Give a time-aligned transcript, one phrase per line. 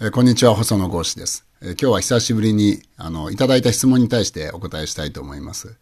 [0.00, 1.46] えーこんにちは、細野豪志です。
[1.62, 5.76] えー今日は久しぶりに、あの、いただいた質問に対してお答えしたいと思います。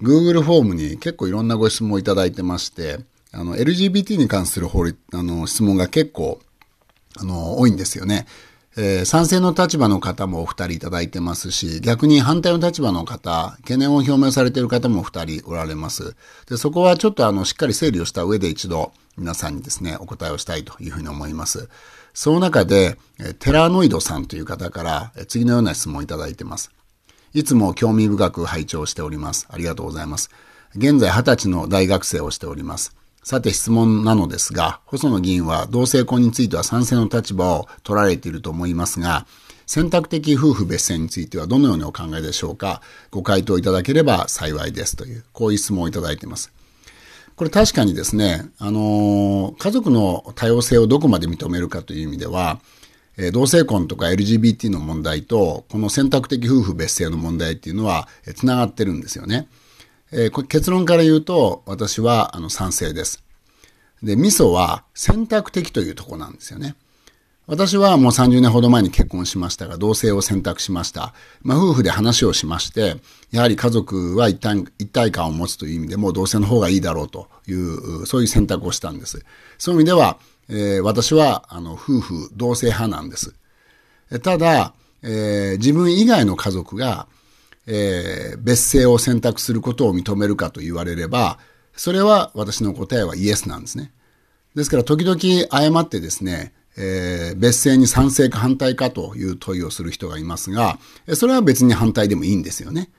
[0.00, 3.00] Google フォームに結構いろんなご質問をいただいてまして、
[3.32, 6.38] あの、LGBT に関する法律、あの、質問が結構、
[7.18, 8.26] あの、多いんですよね。
[8.76, 16.14] えー賛成の立場の方もお二人いただいてますし、逆に反対の立場の方、懸念を表明されている方もお二人おられます。
[16.48, 21.68] で、そこはちょっとあの、しっかり整理をした上で一度皆さんにですね、お答えをしたいというふうに思います。
[22.20, 22.98] その中で、
[23.38, 26.70] テラノイドさんという方から、次のような質問をいただいてます。
[27.32, 29.48] いつも興味深く拝聴しております。
[29.50, 30.30] ありがとうございます。
[30.76, 32.94] 現在20歳の大学生をしております。
[33.24, 39.26] さて質問なのですが、細野議員は同性婚については賛成の立場を取られていると思いますが、
[39.64, 46.52] 選択的夫婦別姓についてはどのようにお考えでしょうかご回答いただければ幸いですという、こういう質問をいただいています。
[47.40, 52.60] これ確かにですね、あの家族の多様性をどこまで認めるかという意味では、
[53.16, 59.48] え同性婚とか LGBT の問題と、この選択的夫婦別姓の問題っていうのは、えーつながってるんですよね。
[60.12, 63.24] えーこれ結論から言うと、私はあの賛成です。
[64.02, 66.74] で、ミソは選択的というとこなんですよね。
[67.50, 71.12] 私はもう30年ほど前に結婚しましたが、同性を選択しました。
[71.42, 72.98] まあ、夫婦で話をしまして、
[73.32, 79.24] やはり家族は一体一体感を持つという意味でも同性の方がいいだろうという、そういう選択をしたんです。
[79.58, 83.34] そういう意味では、えー私はあの夫婦同性派なんです。
[84.22, 87.08] ただ、えー自分以外の家族が、
[87.66, 91.40] えー別姓を選択することを認めるかと言われれば、
[91.74, 93.90] それは私の答えはイエスなんですね。
[94.54, 95.18] ですから時々
[95.50, 102.90] 誤ってですね、えー別姓に賛成か反対かという問いをする人がいますが、えそれは別に反対でもいいんですよね。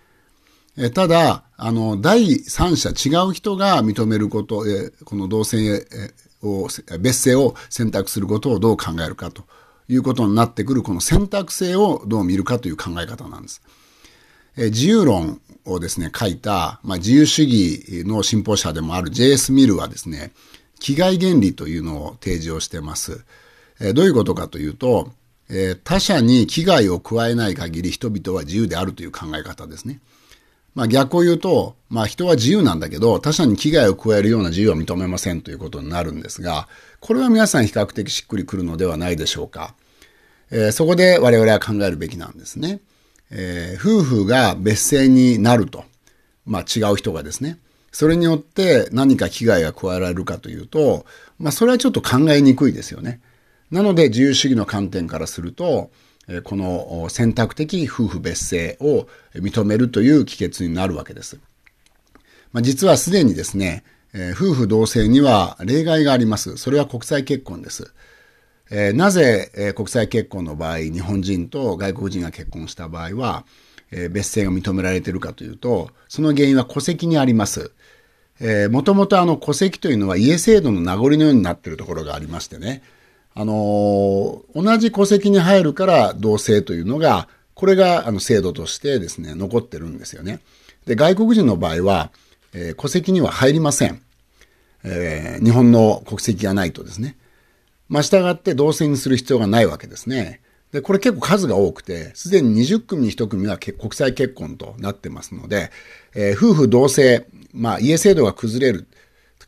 [0.77, 9.43] えただ、あの、第三者違う人が認めること、えこの同性えを、別姓を選択することをどう考えるかと
[9.87, 13.61] いうことになってくる、この選択性をどう見るかという考え方なんです。
[14.57, 19.51] えー自由論をですね、書いた、まあ、自由主義の信奉者でもある J.S.
[19.51, 20.31] ミルはですね、
[20.79, 23.23] 危害原理というのを提示をしてます。
[23.81, 25.11] えどういうことかというと、
[25.49, 29.99] え他者に危害を加えない限り人々は自由であるという考え方ですね。
[30.75, 36.67] まあ逆を言うと、まあ人は自由なんだけど、他者に危害を加えるような自由は認めませんということになるんですが、
[36.99, 39.75] これは皆さん比較的しっくりくるのではないでしょうか。
[40.51, 42.79] えーそこで我々は考えるべきなんですね。
[43.31, 45.83] えー夫婦が別姓になると。
[46.45, 47.57] まあ違う人がですね。
[47.91, 51.05] それによって何か危害が加えられるかというと、
[51.39, 53.19] まあそれはちょっと考えにくいですよね。
[53.71, 55.91] なので自由主義の観点からすると、
[56.43, 61.39] この選択的夫婦別姓を認めるという帰結になるわけです。
[62.53, 63.83] まあ、実はすでにですね、
[64.13, 66.57] 夫婦同姓には例外があります。
[66.57, 67.93] それは国際結婚です。
[68.93, 73.45] なぜ、国際結婚の場合、日本人と外国人が結姓した場合は、
[74.11, 77.71] 別姓が認められているかというと、その原因は戸籍にあります。
[78.69, 82.83] もともとあの戸籍というのは家制度の名残のようになっているところがありましてね、
[83.33, 90.39] あの同じ戸籍に入るから同姓というのが、これがあの制度としてですね、残ってるんですよね。
[90.85, 92.11] で、外国人の場合は、
[92.53, 94.01] えー戸籍には入りません。
[94.83, 97.17] えー日本の国籍がないとですね。
[97.87, 100.41] まあ、従って同姓にする必要がないわけですね。
[100.71, 105.69] で、これ結構数が多くて、すでに20組に1組がけ国際結婚となってますので、
[106.15, 108.87] えー夫婦同姓、まあ、家制度が崩れる、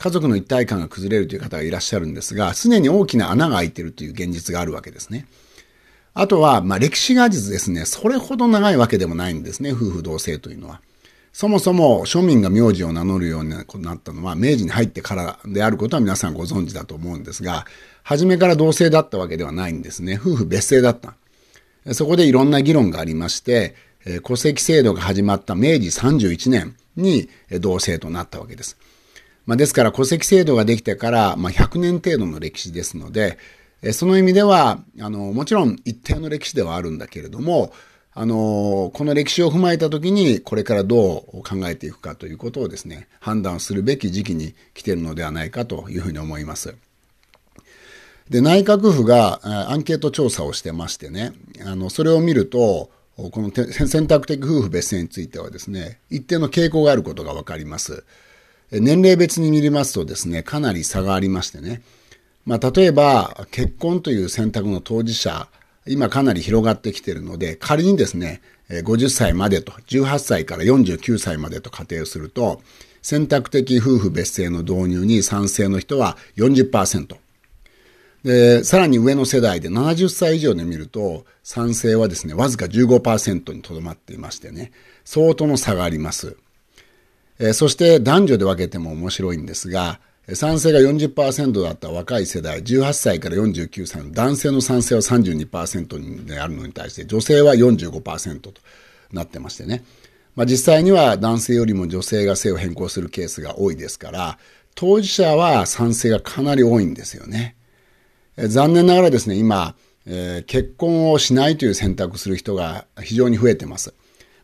[0.03, 5.27] 家族の一体感が崩れるという方がいらっしゃるんですが、常に大きな穴が開いているという現実があるわけですね。
[6.13, 10.81] あとは、まあ、歴史が実ですね、それほど長いわけでもないんですね、夫婦同姓というのは。
[11.31, 17.65] そもそも庶民が名字を名乗るようになったのは明治に入ってからであることは皆さんご存知だと思うんですが、
[18.03, 20.19] 初めから同姓だったわけではないんですね。
[20.21, 21.15] 夫婦別姓だった。
[21.93, 23.75] そこでいろんな議論がありまして、
[24.25, 27.29] 戸籍制度が始まった明治31年に
[27.61, 28.75] 同姓となったわけです。
[29.45, 33.37] まあ、ですから戸籍制度ができてから、まあ、100年程度の歴史ですので、
[33.91, 37.73] その意味では、あの、もちろん一定の歴史ではあるんだけれども、
[38.15, 46.75] あの、この歴史を踏まえたときに、これからどう考えていくかということをですね、判断するべき時期に来ているのではないかというふうに思います。
[48.29, 49.41] で、内閣府が
[49.71, 51.33] アンケート調査をしてましてね、
[51.65, 58.05] あの、それを見ると、この選択的夫婦別姓についてはですね、一定の傾向があることがわかります。
[58.79, 61.81] 年齢別に見ますとですね、かなり差がありましてね、
[62.45, 65.47] まあ、例えば、結婚という選択の当事者、
[65.85, 72.61] 今かなり広がってきているので、仮にですね、50歳までと、18歳から49歳までと仮定をすると、
[73.01, 77.15] 選択的夫婦別姓の導入に賛成の人は40%。
[78.23, 84.71] で、さらに上の世代で70歳以上で見ると、賛成はですね、わずか15%にとどまっていましてね、
[85.03, 86.37] 相当の差があります。
[87.39, 89.99] え、そして男女で分けても面白いんですが、
[90.33, 98.53] 賛成が40%だった若い世代、18歳から49歳の男性の賛成は32%であるのに対して、女性は45%と
[99.11, 99.83] なってましてね。
[100.35, 104.37] まあ、実際には男性よりも女性が性を変更するケースが多いですから、
[104.75, 107.55] 当事者は賛成がかなり多いんですよね。
[108.37, 109.75] 残念ながらですね、今、
[110.05, 113.93] えー、結婚をしないという選択する人が非常に増えてます。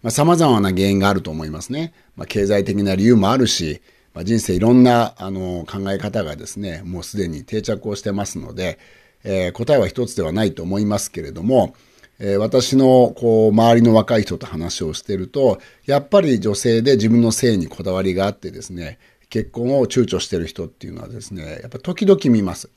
[0.02, 1.94] まあ、様々な原因があると思いますね。
[2.16, 3.82] まあ、経済的な理由もあるし、
[4.14, 8.80] まあ、人生いろんなあの考え方がですね、もうすでに定着をしてますので、
[9.24, 11.76] えー、答えは一つではないと思いますけれども、
[12.20, 19.00] えー、私のこう周りの若い人と話をしていると、やっぱり女性で自分の性にこだわりがあってですね、
[19.30, 22.70] 結婚を躊躇している人っていうのはですね、やっぱ時々見ます。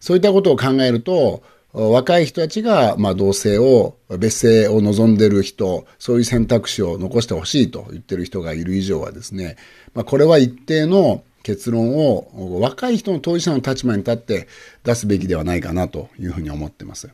[0.00, 9.56] そういったことを考えると、若い人たちが、まあ、同性を、別姓を望んでる人、そういう選択肢を残してほしいと言ってる人がいる以上はですね、
[9.94, 14.48] まあ、これは一定の結論を若い人の当事者の立場に立って
[14.84, 17.10] 出すべきではないかなというふうに思ってます。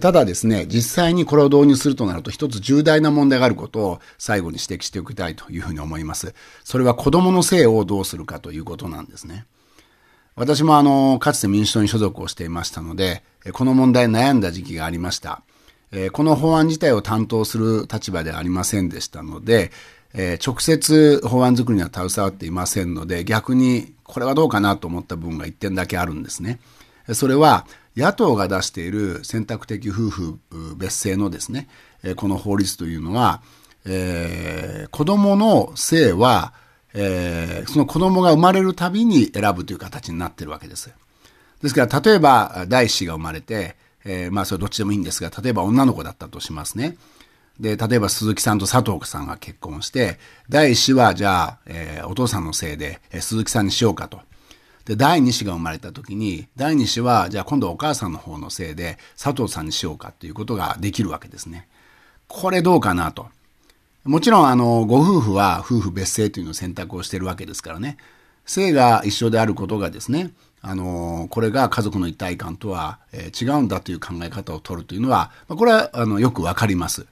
[0.00, 6.34] ただですね、実際にこれを導入するとなると一つ重大な問題があることを最後に指摘しておきたいというふうに思います。
[6.64, 9.44] それは子供の性をどうするかということなんですね。
[10.34, 15.42] 私もあの、かつて民主党に所属をしていましたので、この問題悩んだ時期がありました。
[16.12, 19.70] この法案自体を担当する立場ではありませんでしたので、
[20.44, 26.60] 直接法案作りには携わっていませんので、逆にこれはどうかなと思った部分が一点だけあるんですね。
[27.12, 30.38] それは、野党が出している選択的夫婦
[30.76, 31.68] 別姓のですね、
[32.16, 33.42] この法律というのは、
[33.84, 36.54] えー、子供の性は、
[36.94, 40.90] えー、その子供が生まれるたびに選ぶという形になってるわけです。
[41.62, 46.96] ですから、例えば、第一子が生まれて、えー、まあ、それどっちでもいいんですが、例えば女の子だったとしますね。
[47.60, 50.18] で、例えば鈴木さんと佐藤さんが結婚して、
[50.48, 54.20] 第一子は、じゃあ、えー、お父さんのせいで、えー、鈴木さんにしようかと。
[54.84, 61.68] で、第二子が生まれた時に、第二子は、じゃあ今度はお母さんの方のせいで、佐藤さんにしようかということができるわけですね。
[62.26, 63.28] これどうかなと。
[64.04, 67.98] もちろん、あの、ご夫婦は夫婦別姓というのを選択をしているわけですからね。
[68.44, 77.06] 性が一緒であることがですね、あの、これが家族の一体感とは、えー、違うんだという考え方を取るというのは、これは、あの、よくわかります。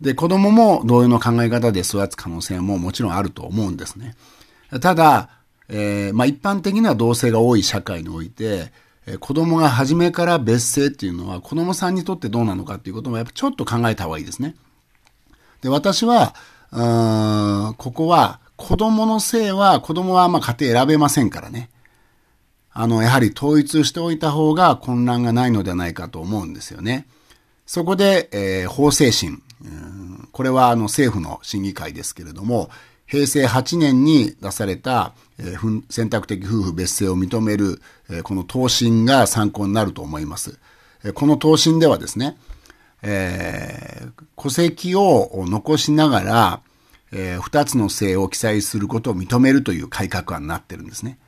[0.00, 4.14] で、子供も同様の考え方で育つ可能性ももちろんあると思うんですね。
[4.80, 5.30] ただ、
[5.68, 8.72] えー、まあ、一般的には同性が多い社会において、
[9.06, 14.54] えー、子供が初めから別姓っていうのは子供さんにとってどうなのかっていうこともやっぱちょっと考えた方がいいですね。
[15.60, 16.34] で、私は、
[16.72, 21.70] うんここは子供の性は子供はまあ家庭選べませんからね。
[22.72, 27.06] あの、やはり統一しておいた方が混乱がないのではないかと思うんですよね。
[27.66, 29.42] そこで、えー、法制審、
[30.32, 32.70] これはあの政府の審議会ですけれども、
[33.06, 40.58] 平成8年に出された、えー、選択的夫婦別姓を認める、えー、この答申が参考になると思います。
[41.02, 42.36] えー、この答申ではですね、
[43.02, 46.60] えー、戸籍を残しながら、
[47.12, 51.18] えー、2つの性を記載することを認めるという改革案になってるんですね。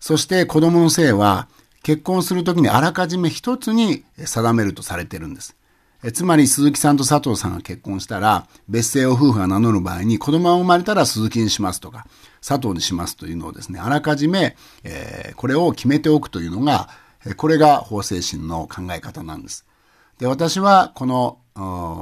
[0.00, 1.48] そして子供の性は
[1.82, 5.56] 結婚するときにあらかじめ一つに定めるとされてるんです。
[6.04, 12.06] えつまり鈴木さんと佐藤さんが結婚したら別姓を夫婦が名乗る場合に子供が生まれたら鈴木にしますとか
[12.46, 16.88] 佐藤にしますというのをですね、あらかじめ、えー、これを決めておくというのが、
[17.36, 19.66] これが法制審の考え方なんです。
[20.18, 21.38] で、私はこの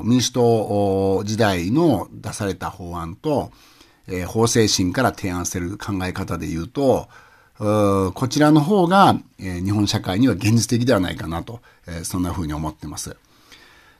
[0.05, 3.51] 民主党時代の出された法案と、
[4.09, 7.09] えー、法制審から提案する考え方で言うと、
[7.59, 13.17] こちらの方が、えー、日本社会には現実的ではないかなと、えー、そんな風に思ってます。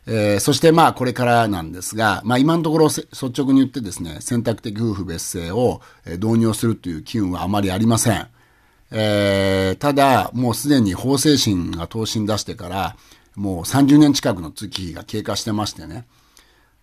[0.09, 8.29] えー、そしてまあこれからなんですが、まあ今のところ率直に言ってですね、選択的夫婦別姓を導入するという機運はあまりありません。
[8.93, 12.97] えー、ただ、もうすでに法制審が答申出してから、
[13.37, 16.07] もう30年近くの月日が経過してましてね。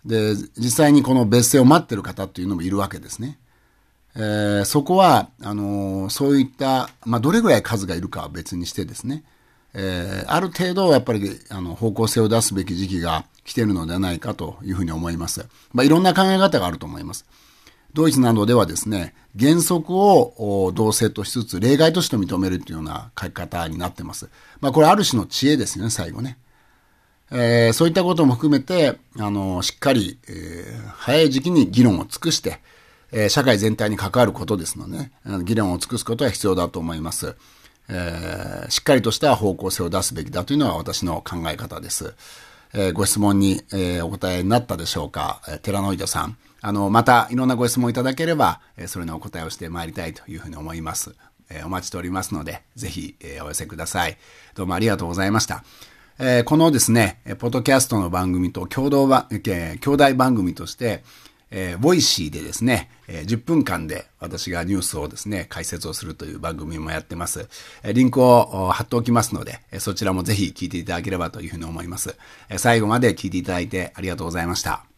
[0.05, 3.39] で、実際にこの別姓を待ってる方っていうのもいるわけですね。
[4.15, 9.23] えー、そこは、あのー、そういった、まあ、どれぐらい数がいるかは別にしてですね、
[9.73, 15.47] えー、ある程度やっぱりあの方向性を出すべき時期が来てるのではないかというふうに思います。
[15.73, 17.25] まあ、いろんな考え方があると思います。
[17.93, 24.29] ドイツなどではですね、原則を同性としつつ例外として認めるというような書き方になってます。
[24.61, 26.37] まあこれある種の知恵ですよね、最後ね。
[27.35, 32.59] えー、そういったことも含めて、あの、しっかり、えー、早い時期に議論を尽くして、
[33.11, 35.11] えー、社会全体に関わることですので、ね、
[35.43, 37.35] 議論を尽くすことは必要だと思います。
[37.89, 42.13] えー、しっかりとした方向性を出すべきだというのは私の考え方です。
[42.73, 46.37] えー、ご質問に、えー、お答えになったでしょうか、えー、テラノイドさん。
[46.61, 51.15] あの、またいろんなご質問いただければ、えー、それのお答えをしてまいりたいというふうに思います。
[51.49, 54.17] えー、お待ちしておりますので、ぜひ、えー、お寄せください。
[54.55, 55.63] どうもありがとうございました。
[56.19, 61.03] えー、このですね、ポッドキャストの番組と共同ば、えー、兄弟番組として、
[61.49, 67.47] えー、 Voicy でですね、えー、10分間で私がニュースをですね、解説をするという番組もやってます。
[67.83, 72.15] えー、リンクを貼っておきますので、え、そちらもぜひ聞いていただければというふうに思います。
[72.49, 74.92] え、最後まで聞いていただいてありがとうございました。